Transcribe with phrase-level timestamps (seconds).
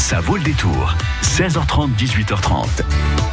[0.00, 0.96] Ça vaut le détour.
[1.22, 2.66] 16h30, 18h30.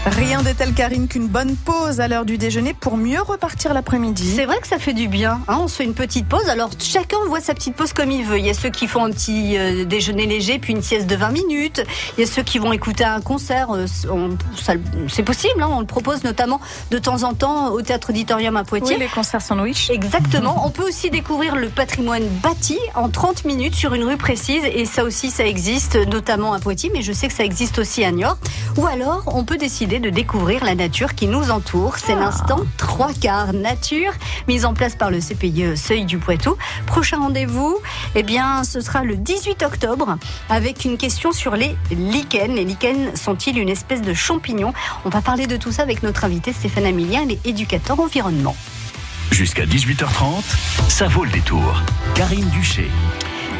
[0.05, 4.33] Rien de tel, Karine, qu'une bonne pause à l'heure du déjeuner pour mieux repartir l'après-midi.
[4.35, 5.41] C'est vrai que ça fait du bien.
[5.47, 6.47] Hein on se fait une petite pause.
[6.49, 8.37] Alors chacun voit sa petite pause comme il veut.
[8.37, 11.15] Il y a ceux qui font un petit euh, déjeuner léger puis une sieste de
[11.15, 11.83] 20 minutes.
[12.17, 13.71] Il y a ceux qui vont écouter un concert.
[13.73, 13.85] Euh,
[15.07, 15.61] c'est possible.
[15.61, 16.61] Hein on le propose notamment
[16.91, 18.95] de temps en temps au théâtre auditorium à Poitiers.
[18.95, 19.89] Oui, les concerts sandwich.
[19.89, 20.65] Exactement.
[20.65, 24.63] on peut aussi découvrir le patrimoine bâti en 30 minutes sur une rue précise.
[24.65, 28.03] Et ça aussi, ça existe notamment à Poitiers, mais je sais que ça existe aussi
[28.03, 28.37] à Niort.
[28.77, 31.97] Ou alors, on peut décider de découvrir la nature qui nous entoure.
[31.97, 32.19] C'est ah.
[32.19, 34.11] l'instant trois quarts nature,
[34.47, 36.55] mise en place par le CPIE Seuil du Poitou.
[36.87, 37.77] Prochain rendez-vous,
[38.15, 40.17] eh bien, ce sera le 18 octobre
[40.49, 42.55] avec une question sur les lichens.
[42.55, 44.73] Les lichens sont-ils une espèce de champignon?
[45.05, 48.55] On va parler de tout ça avec notre invité Stéphane Amilien, les éducateurs environnement.
[49.31, 51.83] Jusqu'à 18h30, ça vaut le détour.
[52.15, 52.89] Karine Duché.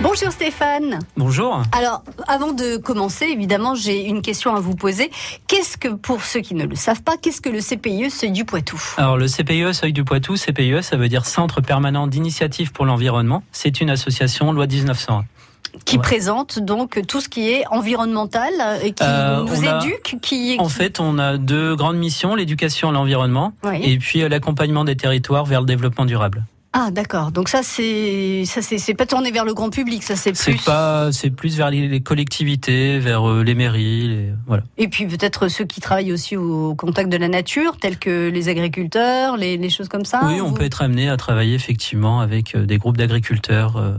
[0.04, 1.00] Bonjour Stéphane.
[1.16, 1.64] Bonjour.
[1.72, 5.10] Alors, avant de commencer, évidemment, j'ai une question à vous poser.
[5.48, 8.46] Qu'est-ce que, pour ceux qui ne le savent pas, qu'est-ce que le CPIE Seuil du
[8.46, 8.80] Poitou?
[8.98, 13.42] Alors, le CPIE Seuil du Poitou, CPIE, ça veut dire Centre permanent d'initiative pour l'environnement.
[13.52, 15.26] C'est une association loi 1901
[15.86, 18.52] qui présente donc tout ce qui est environnemental
[18.84, 20.18] et qui euh, nous éduque.
[20.22, 24.86] Qui, En fait, on a deux grandes missions l'éducation à l'environnement et puis euh, l'accompagnement
[24.86, 26.46] des territoires vers le développement durable.
[26.80, 27.32] Ah d'accord.
[27.32, 30.58] Donc ça c'est ça c'est pas tourné vers le grand public, ça c'est plus.
[30.60, 34.62] C'est pas c'est plus vers les, collectivités, vers euh, les mairies, voilà.
[34.78, 38.48] Et puis peut-être ceux qui travaillent aussi au contact de la nature, tels que les
[38.48, 40.22] agriculteurs, les, choses comme ça.
[40.26, 43.78] Oui, on peut être amené à travailler effectivement avec euh, des groupes d'agriculteurs.
[43.78, 43.96] Euh,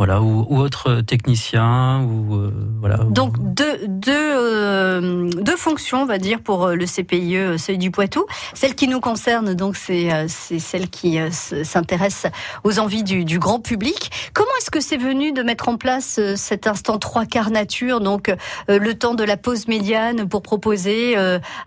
[0.00, 2.96] voilà, ou, ou autres techniciens, ou euh, voilà.
[3.10, 7.90] Donc deux, deux, euh, deux fonctions, on va dire, pour euh, le CPIE Seuil du
[7.90, 8.24] Poitou.
[8.54, 11.18] Celle qui nous concerne, donc, c'est c'est celle qui
[11.64, 12.26] s'intéresse
[12.64, 14.30] aux envies du, du, grand public.
[14.32, 18.34] Comment est-ce que c'est venu de mettre en place cet instant trois quarts nature, donc
[18.68, 21.16] le temps de la pause médiane, pour proposer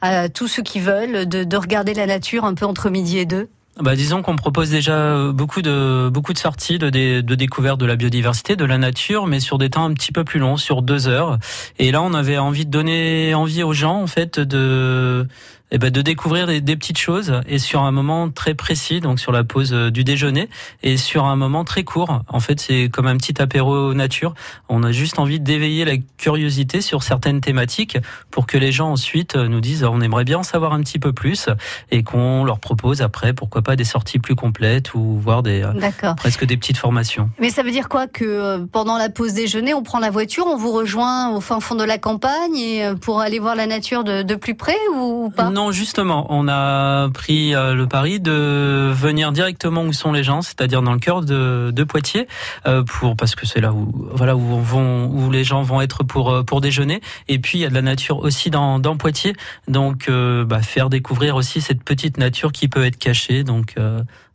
[0.01, 3.25] à tous ceux qui veulent de, de regarder la nature un peu entre midi et
[3.25, 3.47] deux?
[3.79, 7.95] Bah, disons qu'on propose déjà beaucoup de beaucoup de sorties de, de découverte de la
[7.95, 11.07] biodiversité, de la nature, mais sur des temps un petit peu plus longs, sur deux
[11.07, 11.39] heures.
[11.79, 15.27] Et là, on avait envie de donner envie aux gens, en fait, de
[15.73, 19.31] eh ben, de découvrir des, petites choses et sur un moment très précis, donc sur
[19.31, 20.47] la pause euh, du déjeuner
[20.83, 22.21] et sur un moment très court.
[22.27, 24.35] En fait, c'est comme un petit apéro nature.
[24.69, 27.97] On a juste envie d'éveiller la curiosité sur certaines thématiques
[28.29, 30.99] pour que les gens ensuite euh, nous disent on aimerait bien en savoir un petit
[30.99, 31.49] peu plus
[31.89, 36.13] et qu'on leur propose après pourquoi pas des sorties plus complètes ou voir des euh,
[36.15, 37.31] presque des petites formations.
[37.39, 40.55] Mais ça veut dire quoi que pendant la pause déjeuner, on prend la voiture, on
[40.55, 44.21] vous rejoint au fin fond de la campagne et pour aller voir la nature de,
[44.21, 45.49] de plus près ou pas?
[45.71, 50.81] Justement, on a pris euh, le pari de venir directement où sont les gens, c'est-à-dire
[50.81, 52.27] dans le cœur de, Poitiers,
[52.65, 56.31] euh, pour parce que c'est là où voilà où où les gens vont être pour
[56.31, 57.01] euh, pour déjeuner.
[57.27, 59.33] Et puis il y a de la nature aussi dans, dans Poitiers,
[59.67, 63.43] donc bah, faire découvrir aussi cette petite nature qui peut être cachée.
[63.43, 63.75] Donc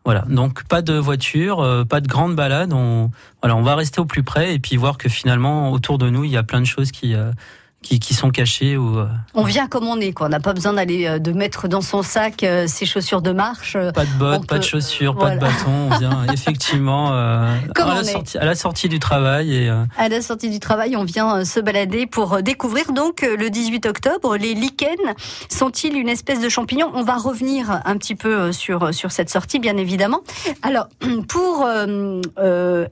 [0.05, 2.73] voilà, donc pas de voiture, pas de grande balade.
[2.73, 3.11] On,
[3.43, 6.25] voilà, on va rester au plus près et puis voir que finalement autour de nous
[6.25, 7.15] il y a plein de choses qui
[7.83, 8.99] qui, qui, sont cachés ou.
[8.99, 10.27] Euh, on vient comme on est, quoi.
[10.27, 13.31] On n'a pas besoin d'aller euh, de mettre dans son sac euh, ses chaussures de
[13.31, 13.77] marche.
[13.95, 15.89] Pas de bottes, pas de chaussures, pas de bâton.
[15.91, 19.69] On vient effectivement à, la sortie, à la sortie du travail et.
[19.97, 24.37] À la sortie du travail, on vient se balader pour découvrir donc le 18 octobre
[24.37, 25.15] les lichens.
[25.49, 29.61] Sont-ils une espèce de champignon On va revenir un petit peu sur sur cette sortie,
[29.61, 30.23] bien évidemment.
[30.63, 30.89] Alors,
[31.29, 31.69] pour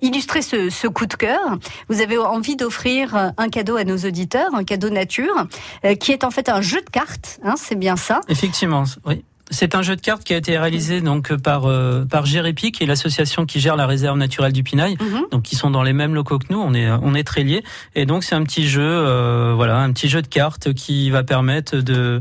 [0.00, 1.58] illustrer ce, ce coup de cœur,
[1.88, 5.46] vous avez envie d'offrir un cadeau à nos auditeurs, un cadeau de nature,
[5.84, 7.38] euh, qui est en fait un jeu de cartes.
[7.42, 8.20] Hein, c'est bien ça?
[8.28, 9.24] Effectivement, oui.
[9.48, 12.82] C'est un jeu de cartes qui a été réalisé donc par euh, par Gérépi, qui
[12.82, 15.26] est l'association qui gère la réserve naturelle du Pinail, mhm.
[15.30, 16.58] donc qui sont dans les mêmes locaux que nous.
[16.58, 17.62] On est on est très liés.
[17.94, 21.22] Et donc c'est un petit jeu, euh, voilà, un petit jeu de cartes qui va
[21.22, 22.20] permettre de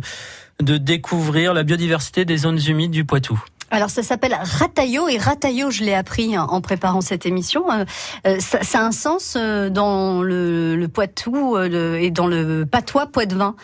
[0.62, 3.44] de découvrir la biodiversité des zones humides du Poitou.
[3.72, 7.72] Alors ça s'appelle Rataillot et Rataillot, je l'ai appris en préparant cette émission.
[7.72, 7.86] Euh,
[8.28, 13.56] euh, ça, a un sens euh, dans le, le Poitou et dans le patois poitevin.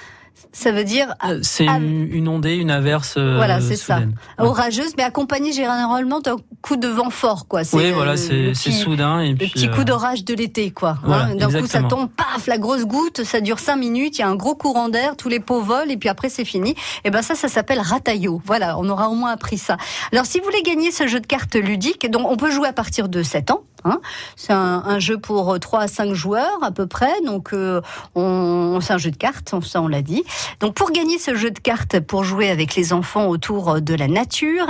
[0.53, 1.15] Ça veut dire.
[1.25, 3.15] Euh, c'est une, ondée, une averse.
[3.17, 4.01] Euh, voilà, c'est ça.
[4.37, 7.61] Orageuse, mais accompagnée généralement d'un coup de vent fort, quoi.
[7.73, 9.21] Oui, voilà, c'est soudain.
[9.21, 10.97] Et puis, le petit coup euh, d'orage de l'été, quoi.
[11.05, 14.23] Hein, d'un coup, ça tombe, paf, la grosse goutte, ça dure cinq minutes, il y
[14.23, 16.75] a un gros courant d'air, tous les pots volent, et puis après, c'est fini.
[17.05, 18.41] Et ben ça, ça s'appelle Rataillot.
[18.45, 19.77] Voilà, on aura au moins appris ça.
[20.11, 22.73] Alors, si vous voulez gagner ce jeu de cartes ludique, donc on peut jouer à
[22.73, 23.63] partir de 7 ans.
[23.83, 23.99] Hein.
[24.35, 27.81] c'est un, jeu pour 3 à 5 joueurs à peu près, donc euh,
[28.15, 30.23] on, c'est un jeu de cartes, ça on l'a dit.
[30.59, 34.07] Donc pour gagner ce jeu de cartes, pour jouer avec les enfants autour de la
[34.07, 34.67] nature,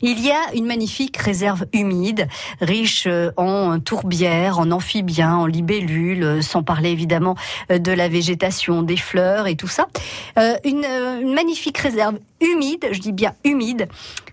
[0.00, 2.28] il y a une magnifique réserve humide,
[2.60, 7.36] riche euh, en tourbières, en amphibiens, en libellules, sans parler évidemment
[7.70, 9.86] euh, de la végétation, des fleurs et tout ça.
[10.64, 13.88] une, une magnifique réserve humide, je dis bien humide.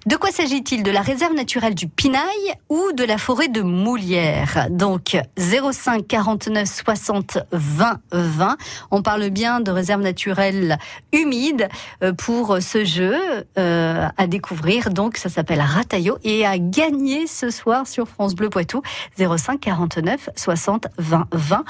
[0.07, 0.81] De quoi s'agit-il?
[0.81, 6.67] De la réserve naturelle du Pinail ou de la forêt de Moulière Donc 05 49
[6.67, 8.57] 60 20 20.
[8.89, 10.79] On parle bien de réserve naturelle
[11.13, 11.69] humide
[12.01, 13.15] euh, pour ce jeu
[13.59, 14.89] euh, à découvrir.
[14.89, 18.81] Donc ça s'appelle Rataillot et à gagner ce soir sur France Bleu Poitou
[19.19, 21.63] 05 49 60 20 20.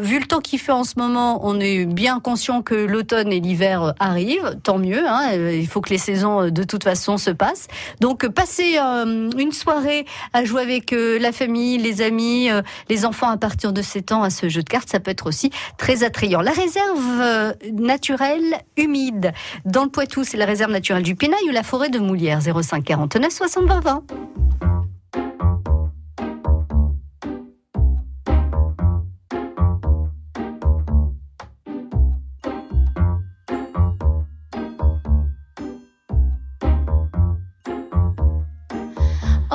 [0.00, 3.40] vu le temps qu'il fait en ce moment, on est bien conscient que l'automne et
[3.40, 4.56] l'hiver arrivent.
[4.62, 5.06] Tant mieux.
[5.06, 5.32] Hein,
[5.80, 7.68] que les saisons euh, de toute façon se passent.
[8.00, 12.48] Donc passer euh, une soirée à jouer avec euh, la famille, les amis,
[12.88, 15.26] les enfants à partir de 7 ans à ce jeu de cartes, ça peut être
[15.26, 16.40] aussi très attrayant.
[16.40, 19.32] La réserve naturelle humide
[19.64, 22.84] dans le Poitou, c'est la réserve naturelle du Pénail ou la forêt de Moulière 05
[22.84, 24.02] 49 60 20 20.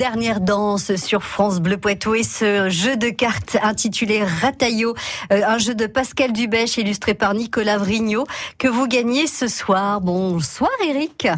[0.00, 4.94] Dernière danse sur France Bleu Poitou et ce jeu de cartes intitulé Rataillot,
[5.30, 8.24] euh, un jeu de Pascal Dubèche illustré par Nicolas Vrignot
[8.56, 10.00] que vous gagnez ce soir.
[10.00, 11.28] Bonsoir Eric.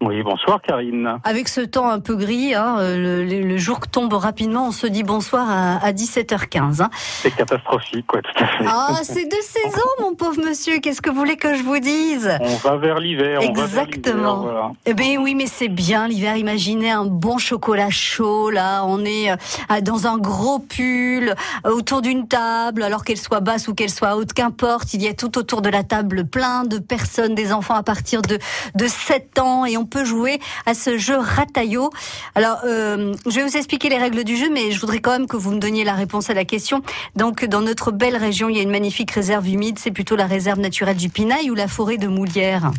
[0.00, 1.18] Oui, bonsoir Karine.
[1.24, 4.86] Avec ce temps un peu gris, hein, le, le, le, jour tombe rapidement, on se
[4.86, 6.82] dit bonsoir à, à 17h15.
[6.82, 6.90] Hein.
[6.92, 8.64] C'est catastrophique, quoi, tout à fait.
[8.68, 12.30] Ah, c'est de saison, mon pauvre monsieur, qu'est-ce que vous voulez que je vous dise?
[12.40, 13.40] On va vers l'hiver.
[13.42, 14.42] Exactement.
[14.42, 14.70] Voilà.
[14.86, 19.32] Eh bien oui, mais c'est bien l'hiver, imaginez un bon chocolat chaud, là, on est
[19.32, 21.34] euh, dans un gros pull,
[21.66, 25.08] euh, autour d'une table, alors qu'elle soit basse ou qu'elle soit haute, qu'importe, il y
[25.08, 28.38] a tout autour de la table plein de personnes, des enfants à partir de,
[28.76, 31.90] de 7 ans, et on peut jouer à ce jeu Rataillot.
[32.34, 35.26] Alors, euh, je vais vous expliquer les règles du jeu, mais je voudrais quand même
[35.26, 36.82] que vous me donniez la réponse à la question.
[37.16, 39.78] Donc, dans notre belle région, il y a une magnifique réserve humide.
[39.78, 42.70] C'est plutôt la réserve naturelle du Pinail ou la forêt de Moulière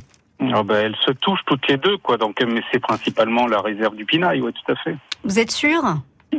[0.42, 2.18] oh ben, Elles se touchent toutes les deux, quoi.
[2.18, 4.96] Donc, mais c'est principalement la réserve du Pinail, oui, tout à fait.
[5.24, 5.84] Vous êtes sûr?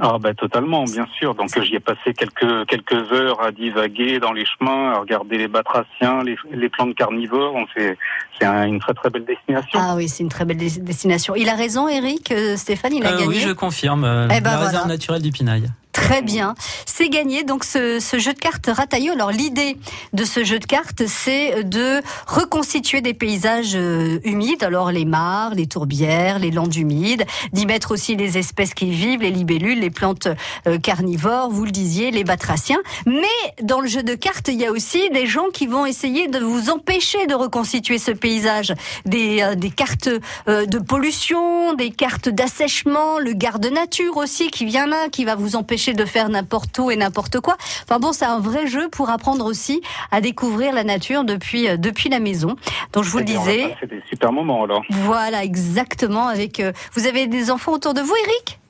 [0.01, 1.35] Ah ben totalement, bien sûr.
[1.35, 5.49] Donc j'y ai passé quelques quelques heures à divaguer dans les chemins, à regarder les
[5.49, 7.57] batraciens, les, les plantes carnivores.
[7.77, 7.99] C'est
[8.39, 9.81] c'est un, une très très belle destination.
[9.83, 11.35] Ah oui, c'est une très belle destination.
[11.35, 12.31] Il a raison, Eric.
[12.31, 13.27] Euh, Stéphane, il a euh, gagné.
[13.27, 14.05] Oui, je confirme.
[14.05, 14.67] Euh, eh ben la voilà.
[14.67, 15.71] réserve naturelle du Pinail.
[15.93, 16.55] Très bien,
[16.87, 17.43] c'est gagné.
[17.43, 19.13] Donc ce, jeu de cartes Rataillot.
[19.13, 19.77] Alors l'idée
[20.13, 24.63] de ce jeu de cartes, c'est de reconstituer des paysages euh, humides.
[24.63, 28.91] Alors les mares, les tourbières, les landes humides, d'y mettre aussi les espèces qui y
[28.93, 30.29] vivent, les libellules, les plantes
[30.69, 32.81] euh, carnivores, vous le disiez, les batraciens.
[33.07, 33.27] Mais
[33.61, 36.39] dans le jeu de cartes, il y a aussi des gens qui vont essayer de
[36.39, 38.75] vous empêcher de reconstituer ce paysage.
[39.07, 40.09] Des, euh, des cartes
[40.47, 45.57] de pollution, des cartes d'assèchement, le garde nature aussi qui vient là, qui va vous
[45.57, 47.57] empêcher de faire n'importe où et n'importe quoi.
[47.85, 51.77] Enfin bon, c'est un vrai jeu pour apprendre aussi à découvrir la nature depuis euh,
[51.77, 52.57] depuis la maison.
[52.93, 53.75] Donc je vous le disais.
[53.81, 54.83] C'est des super moments alors.
[54.91, 56.29] Voilà, exactement.
[56.29, 58.61] Avec euh, vous avez des enfants autour de vous, Eric?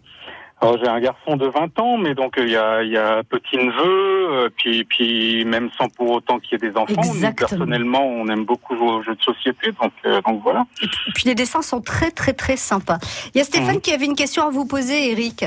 [0.63, 3.57] Alors j'ai un garçon de 20 ans, mais donc il y a, y a petit
[3.57, 7.01] neveu, euh, puis puis même sans pour autant qu'il y ait des enfants.
[7.03, 10.67] Nous, personnellement, on aime beaucoup jouer aux jeux de société, donc euh, donc voilà.
[10.83, 12.99] Et puis les dessins sont très très très sympas.
[13.35, 13.81] Il y a Stéphane mmh.
[13.81, 15.47] qui avait une question à vous poser, Eric.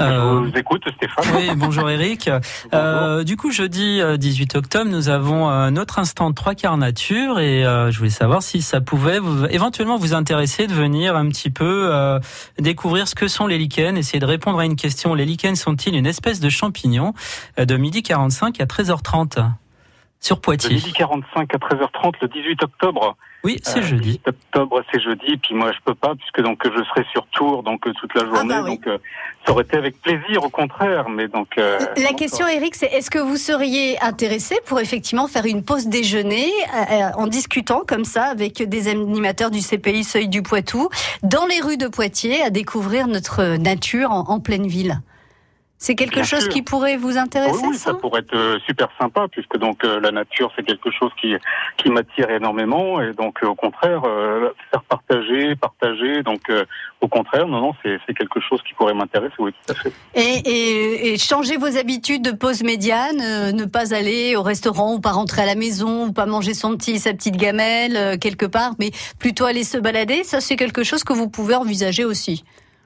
[0.00, 1.24] Euh, je vous écoute, Stéphane.
[1.36, 2.30] Oui, bonjour Eric.
[2.74, 6.76] Euh, du coup, jeudi 18 euh, octobre, nous avons euh, notre instant de trois quarts
[6.76, 11.16] nature et euh, je voulais savoir si ça pouvait vous, éventuellement vous intéresser de venir
[11.16, 12.18] un petit peu euh,
[12.58, 15.14] découvrir ce que sont les lichens, essayer de répondre à une question.
[15.14, 17.14] Les lichens sont-ils une espèce de champignon
[17.56, 19.38] de midi 45 à 13h30
[20.26, 20.70] sur Poitiers.
[20.70, 23.16] De midi 45 à 13h30 le 18 octobre.
[23.44, 24.18] Oui, c'est euh, jeudi.
[24.24, 25.26] 18 octobre, c'est jeudi.
[25.28, 28.24] Et puis moi, je peux pas puisque donc je serai sur tour donc toute la
[28.24, 28.54] journée.
[28.54, 28.70] Ah bah oui.
[28.70, 28.98] Donc euh,
[29.46, 31.08] ça aurait été avec plaisir, au contraire.
[31.08, 31.56] Mais donc.
[31.58, 35.86] Euh, la question, Eric, c'est est-ce que vous seriez intéressé pour effectivement faire une pause
[35.86, 40.88] déjeuner euh, en discutant comme ça avec des animateurs du CPI Seuil du Poitou
[41.22, 45.00] dans les rues de Poitiers à découvrir notre nature en, en pleine ville?
[45.78, 46.48] C'est quelque Bien chose sûr.
[46.52, 50.00] qui pourrait vous intéresser Oui, oui, ça pourrait être euh, super sympa puisque donc euh,
[50.00, 51.34] la nature c'est quelque chose qui
[51.76, 56.64] qui m'attire énormément et donc euh, au contraire euh, faire partager, partager donc euh,
[57.02, 59.92] au contraire non non c'est c'est quelque chose qui pourrait m'intéresser oui tout à fait.
[60.14, 64.94] Et, et, et changer vos habitudes de pause médiane, euh, ne pas aller au restaurant
[64.94, 68.16] ou pas rentrer à la maison ou pas manger son petit sa petite gamelle euh,
[68.16, 72.06] quelque part, mais plutôt aller se balader, ça c'est quelque chose que vous pouvez envisager
[72.06, 72.44] aussi.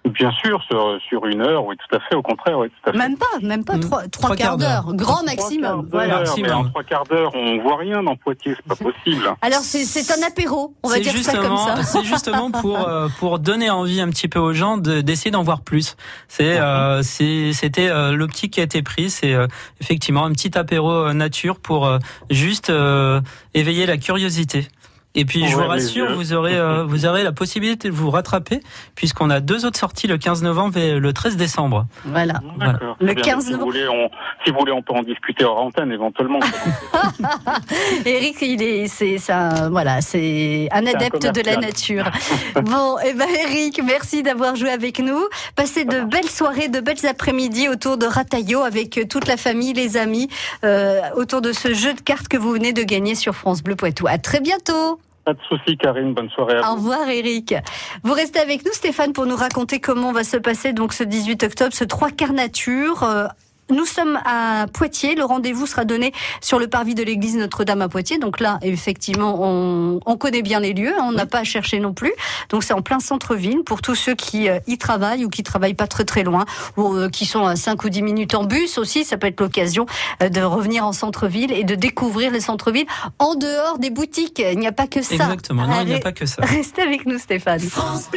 [0.08, 2.92] Bien sûr sur sur une heure oui tout à fait au contraire oui tout à
[2.92, 2.98] fait.
[2.98, 3.80] Même pas, même pas Mmh.
[3.80, 5.62] trois, trois Trois quarts d'heure, grand Trois maximum.
[5.62, 6.18] quarts Voilà.
[6.20, 6.46] Maximum.
[6.48, 9.30] mais en trois quarts d'heure on voit rien dans Poitiers c'est pas possible.
[9.42, 11.82] Alors c'est c'est un apéro, on va C'est dire ça comme justement, ça.
[11.82, 15.42] c'est justement pour euh, pour donner envie un petit peu aux gens de- d'essayer d'en
[15.42, 15.96] voir plus.
[16.28, 19.14] C'est euh, c'est c'était euh, l'optique qui a été prise.
[19.16, 19.46] C'est euh,
[19.82, 21.98] effectivement un petit apéro euh, nature pour euh,
[22.30, 23.20] juste euh,
[23.52, 24.66] éveiller la curiosité.
[25.14, 28.60] Et puis je vous rassure, vous aurez euh, vous aurez la possibilité de vous rattraper
[28.94, 31.86] puisqu'on a deux autres sorties le 15 novembre et le 13 décembre.
[32.04, 32.34] Voilà.
[32.56, 32.72] Voilà.
[32.74, 32.96] D'accord.
[33.00, 33.24] Le Très bien.
[33.24, 33.72] 15 si vous novembre.
[33.72, 34.10] voulez on
[34.44, 36.38] si vous voulez on peut en discuter hors antenne éventuellement.
[38.06, 42.04] Eric, il est, c'est ça, voilà, c'est un un adepte de la nature.
[42.62, 45.20] bon, et ben Eric, merci d'avoir joué avec nous.
[45.56, 49.96] Passez de belles soirées, de belles après-midi autour de Rataillot avec toute la famille, les
[49.96, 50.28] amis,
[50.64, 53.76] euh, autour de ce jeu de cartes que vous venez de gagner sur France Bleu
[53.76, 54.06] Poitou.
[54.06, 54.98] À très bientôt.
[55.30, 56.72] Pas de souci Karine bonne soirée à vous.
[56.72, 57.54] Au revoir Eric.
[58.02, 61.44] Vous restez avec nous Stéphane pour nous raconter comment va se passer donc ce 18
[61.44, 63.04] octobre ce trois quarts nature.
[63.04, 63.28] Euh,
[63.70, 65.14] nous sommes à Poitiers.
[65.14, 68.18] Le rendez-vous sera donné sur le parvis de l'église Notre-Dame à Poitiers.
[68.18, 70.94] Donc là, effectivement, on, on connaît bien les lieux.
[71.02, 72.12] On n'a pas à chercher non plus.
[72.48, 75.74] Donc c'est en plein centre-ville pour tous ceux qui euh, y travaillent ou qui travaillent
[75.74, 76.44] pas très très loin
[76.76, 79.04] ou euh, qui sont à 5 ou 10 minutes en bus aussi.
[79.04, 79.86] Ça peut être l'occasion
[80.22, 82.86] euh, de revenir en centre-ville et de découvrir le centre-ville
[83.18, 84.38] en dehors des boutiques.
[84.38, 85.14] Il n'y a pas que ça.
[85.14, 85.66] Exactement.
[85.66, 86.42] Non, il n'y a pas que ça.
[86.44, 87.60] Restez avec nous, Stéphane.
[87.60, 88.08] France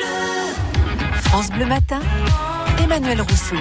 [1.50, 2.00] Bleu Matin
[2.82, 3.56] Emmanuel Rousseau.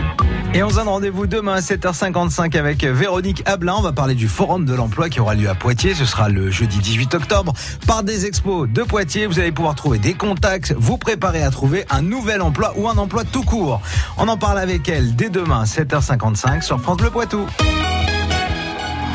[0.54, 3.74] Et on se donne rendez-vous demain à 7h55 avec Véronique Ablin.
[3.78, 5.94] On va parler du Forum de l'emploi qui aura lieu à Poitiers.
[5.94, 7.52] Ce sera le jeudi 18 octobre.
[7.86, 11.84] Par des expos de Poitiers, vous allez pouvoir trouver des contacts, vous préparer à trouver
[11.90, 13.80] un nouvel emploi ou un emploi tout court.
[14.18, 17.46] On en parle avec elle dès demain 7h55 sur France Bleu Poitou.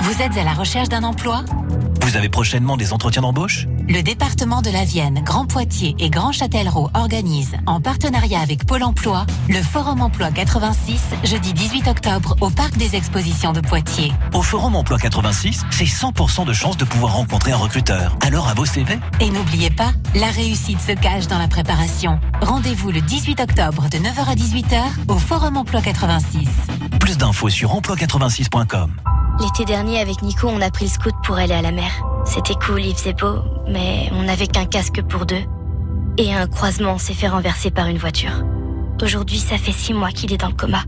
[0.01, 1.43] Vous êtes à la recherche d'un emploi?
[2.07, 3.67] Vous avez prochainement des entretiens d'embauche?
[3.89, 8.83] Le département de la Vienne, Grand Poitiers et Grand Châtellerault organisent, en partenariat avec Pôle
[8.83, 14.13] emploi, le Forum Emploi 86, jeudi 18 octobre, au Parc des Expositions de Poitiers.
[14.33, 18.15] Au Forum Emploi 86, c'est 100% de chance de pouvoir rencontrer un recruteur.
[18.25, 22.21] Alors à vos CV Et n'oubliez pas, la réussite se cache dans la préparation.
[22.39, 26.47] Rendez-vous le 18 octobre de 9h à 18h au Forum Emploi 86.
[27.01, 28.93] Plus d'infos sur emploi86.com.
[29.39, 31.91] L'été dernier, avec Nico, on a pris le scoot pour aller à la mer.
[32.25, 35.43] C'était cool, il faisait beau, mais on n'avait qu'un casque pour deux.
[36.17, 38.43] Et un croisement, s'est fait renverser par une voiture.
[39.01, 40.83] Aujourd'hui, ça fait six mois qu'il est dans le coma.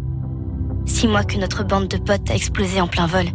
[0.86, 3.26] Six mois que notre bande de potes a explosé en plein vol.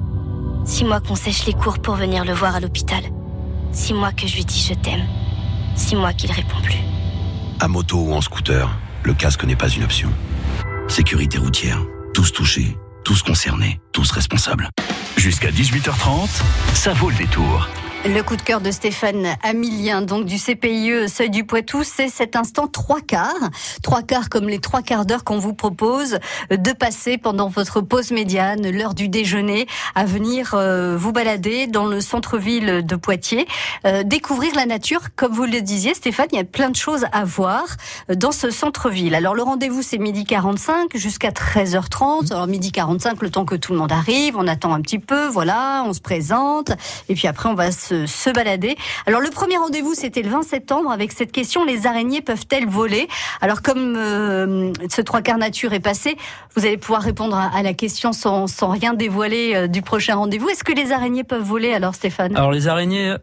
[0.64, 3.04] Six mois qu'on sèche les cours pour venir le voir à l'hôpital.
[3.70, 5.04] Six mois que je lui dis je t'aime.
[5.76, 6.78] Six mois qu'il répond plus.
[7.60, 8.68] À moto ou en scooter,
[9.04, 10.10] le casque n'est pas une option.
[10.88, 11.80] Sécurité routière,
[12.12, 14.68] tous touchés, tous concernés, tous responsables.
[15.16, 16.42] Jusqu'à 18h30,
[16.74, 17.68] ça vaut le détour.
[18.06, 22.36] Le coup de cœur de Stéphane Amilien, donc du CPIE Seuil du Poitou, c'est cet
[22.36, 23.32] instant trois quarts.
[23.82, 26.18] Trois quarts comme les trois quarts d'heure qu'on vous propose
[26.50, 31.86] de passer pendant votre pause médiane, l'heure du déjeuner, à venir euh, vous balader dans
[31.86, 33.46] le centre-ville de Poitiers,
[33.86, 35.00] euh, découvrir la nature.
[35.16, 37.64] Comme vous le disiez, Stéphane, il y a plein de choses à voir
[38.10, 39.14] euh, dans ce centre-ville.
[39.14, 42.32] Alors le rendez-vous, c'est midi 45 jusqu'à 13h30.
[42.32, 45.26] Alors midi 45, le temps que tout le monde arrive, on attend un petit peu,
[45.28, 46.70] voilà, on se présente,
[47.08, 48.76] et puis après on va se se, balader.
[49.06, 53.08] Alors le premier rendez-vous, c'était le 20 septembre avec cette question les araignées peuvent-elles voler?
[53.40, 56.16] Alors comme euh, ce trois quarts nature est passé,
[56.56, 60.48] vous allez pouvoir répondre à, la question sans, sans rien dévoiler euh, du prochain rendez-vous.
[60.48, 62.36] Est-ce que les araignées peuvent voler alors Stéphane?
[62.36, 63.16] Alors les araignées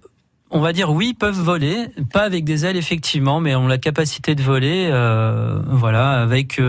[0.54, 4.36] on va dire oui, peuvent voler, pas avec des ailes effectivement, mais ont la capacité
[4.36, 6.60] de voler, euh, voilà, avec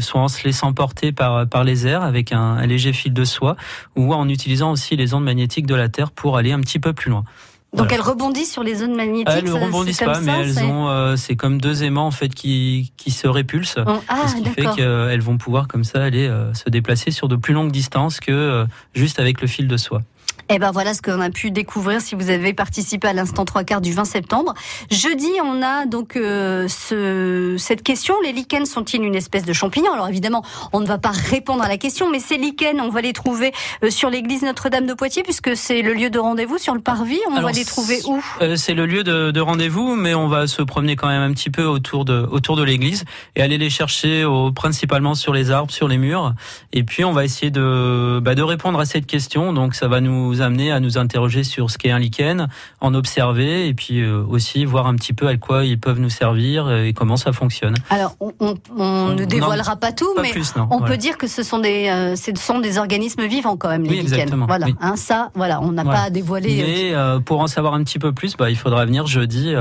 [0.00, 3.56] soit en se laissant porter par par les airs, avec un, léger fil de soie,
[3.96, 6.92] ou en utilisant aussi les ondes magnétiques de la Terre pour aller un petit peu
[6.92, 7.24] plus loin.
[7.72, 9.28] Donc elles rebondissent sur les zones magnétiques.
[9.28, 12.92] Elles ne rebondissent pas, mais elles ont, euh, c'est comme deux aimants en fait qui
[12.96, 13.78] qui se répulsent.
[14.08, 17.36] ah, ce qui fait qu'elles vont pouvoir comme ça aller euh, se déplacer sur de
[17.36, 20.02] plus longues distances que euh, juste avec le fil de soie.
[20.50, 23.44] Et eh ben voilà ce qu'on a pu découvrir si vous avez participé à l'instant
[23.44, 24.52] trois quarts du 20 septembre.
[24.90, 29.92] Jeudi, on a donc euh, ce, cette question les lichens sont-ils une espèce de champignon
[29.92, 33.00] Alors évidemment, on ne va pas répondre à la question, mais ces lichens, on va
[33.00, 33.52] les trouver
[33.84, 37.20] euh, sur l'église Notre-Dame de Poitiers puisque c'est le lieu de rendez-vous sur le parvis.
[37.30, 38.20] On va les trouver où?
[38.42, 41.32] euh, C'est le lieu de, de rendez-vous, mais on va se promener quand même un
[41.32, 43.04] petit peu autour de autour de l'église
[43.36, 46.34] et aller les chercher au, principalement sur les arbres, sur les murs.
[46.72, 49.52] Et puis on va essayer de bah, de répondre à cette question.
[49.52, 52.48] Donc ça va nous amener à nous interroger sur ce qu'est un lichen,
[52.80, 56.10] en observer et puis euh, aussi voir un petit peu à quoi ils peuvent nous
[56.10, 57.74] servir euh, et comment ça fonctionne.
[57.90, 60.32] Alors, on, ne dévoilera pas tout, mais
[60.70, 63.84] on peut dire que ce sont des, euh, ce sont des organismes vivants quand même,
[63.84, 64.30] les lichens.
[64.46, 66.92] Voilà, hein, ça, voilà, on n'a pas à dévoiler.
[66.94, 69.52] Mais pour en savoir un petit peu plus, bah, il faudra venir jeudi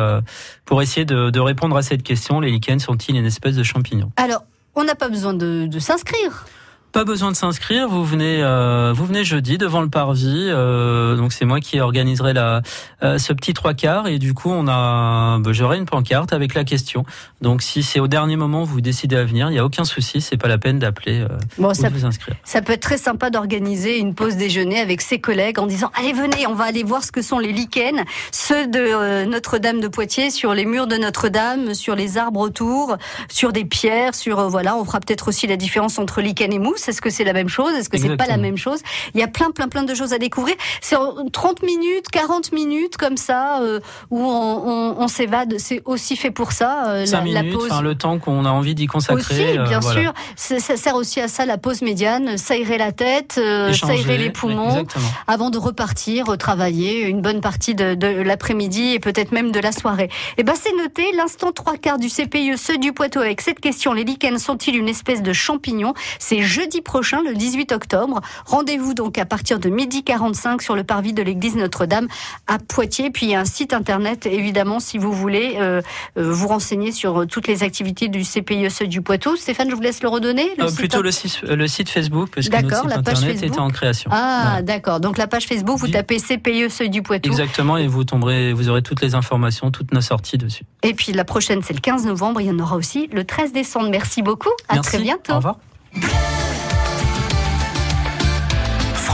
[0.66, 2.40] pour essayer de, de répondre à cette question.
[2.40, 4.44] Les lichens sont-ils une espèce de champignon Alors,
[4.76, 6.46] on n'a pas besoin de, de s'inscrire.
[6.92, 10.48] Pas besoin de s'inscrire, vous venez, euh, vous venez jeudi devant le parvis.
[10.50, 12.64] Euh, donc c'est moi qui organiserai la,
[13.04, 16.56] euh, ce petit trois quarts et du coup on a, bah, j'aurai une pancarte avec
[16.56, 17.06] la question.
[17.42, 20.20] Donc si c'est au dernier moment vous décidez à venir, il y a aucun souci,
[20.20, 21.24] c'est pas la peine d'appeler
[21.60, 22.36] bon, ça, vous inscrire.
[22.44, 26.14] Ça peut être très sympa d'organiser une pause déjeuner avec ses collègues en disant allez
[26.14, 30.32] venez, on va aller voir ce que sont les lichens, ceux de Notre-Dame de Poitiers
[30.32, 32.98] sur les murs de Notre-Dame, sur les arbres autour,
[33.30, 36.79] sur des pierres, sur voilà, on fera peut-être aussi la différence entre lichen et mousse
[36.88, 37.74] est-ce que c'est la même chose?
[37.74, 38.80] Est-ce que c'est pas la même chose?
[39.14, 40.56] Il y a plein, plein, plein de choses à découvrir.
[40.82, 40.96] C'est
[41.32, 45.56] 30 minutes, 40 minutes comme ça euh, où on, s'évade.
[45.58, 46.90] C'est aussi fait pour ça.
[46.90, 47.82] Euh, la, minutes, pause.
[47.82, 49.50] le temps qu'on a envie d'y consacrer.
[49.50, 50.14] Aussi, euh, bien sûr.
[50.36, 53.34] Ça, sert aussi à ça la pause médiane, s'aérer la tête,
[53.74, 54.86] s'aérer les poumons,
[55.28, 60.10] avant de repartir travailler une bonne partie de, l'après-midi et peut-être même de la soirée.
[60.38, 61.04] Et eh ben c'est noté.
[61.16, 64.90] L'instant trois quarts du CPIE, ceux du Poitou, avec cette question les lichens sont-ils une
[64.90, 65.94] espèce de champignon?
[66.20, 68.22] C'est jeudi jeudi prochain, le 18 octobre.
[68.46, 72.08] Rendez-vous donc à partir de midi 45 sur le parvis de l'église Notre-Dame
[72.46, 73.10] à Poitiers.
[73.10, 75.82] Puis il y a un site internet, évidemment, si vous voulez euh,
[76.18, 79.36] euh, vous renseigner sur euh, toutes les activités du CPIE du Poitou.
[79.36, 80.48] Stéphane, je vous laisse le redonner.
[80.76, 84.12] plutôt le site, le site Facebook, parce que notre site internet était en création.
[84.14, 85.00] Ah, d'accord.
[85.00, 87.32] Donc la page Facebook, vous tapez CPIE du Poitou.
[87.32, 90.66] Exactement, et vous tomberez, vous aurez toutes les informations, toutes nos sorties dessus.
[90.84, 92.42] Et puis la prochaine, c'est le 15 novembre.
[92.42, 93.90] Il y en aura aussi le 13 décembre.
[93.90, 94.52] Merci beaucoup.
[94.68, 95.34] À très bientôt.
[95.34, 95.56] Au revoir.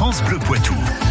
[0.06, 1.05] France Bleu Poitou.